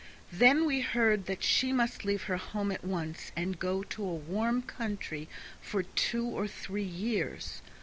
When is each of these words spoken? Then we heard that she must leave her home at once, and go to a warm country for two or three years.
Then 0.31 0.65
we 0.65 0.81
heard 0.81 1.27
that 1.27 1.43
she 1.43 1.71
must 1.71 2.03
leave 2.05 2.23
her 2.23 2.37
home 2.37 2.71
at 2.71 2.83
once, 2.83 3.31
and 3.35 3.59
go 3.59 3.83
to 3.83 4.01
a 4.03 4.15
warm 4.15 4.63
country 4.63 5.29
for 5.61 5.83
two 5.83 6.25
or 6.25 6.47
three 6.47 6.81
years. 6.81 7.61